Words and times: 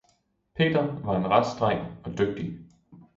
Peter 0.55 0.99
var 1.03 1.17
en 1.17 1.29
rask 1.29 1.59
dreng 1.59 1.79
og 2.03 2.17
dygtig. 2.17 2.59